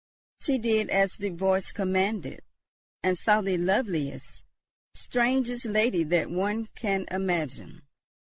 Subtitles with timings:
[0.41, 2.39] She did as the voice commanded,
[3.03, 4.43] and saw the loveliest,
[4.95, 7.83] strangest lady that one can imagine.